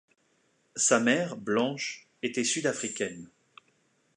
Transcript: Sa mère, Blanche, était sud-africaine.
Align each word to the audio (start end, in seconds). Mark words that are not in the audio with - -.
Sa 0.75 0.99
mère, 0.99 1.37
Blanche, 1.37 2.07
était 2.23 2.43
sud-africaine. 2.43 3.29